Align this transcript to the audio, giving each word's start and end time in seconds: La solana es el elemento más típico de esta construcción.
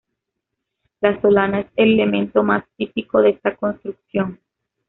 La 1.01 1.21
solana 1.21 1.59
es 1.59 1.67
el 1.75 1.91
elemento 1.91 2.41
más 2.41 2.63
típico 2.75 3.21
de 3.21 3.29
esta 3.29 3.55
construcción. 3.55 4.39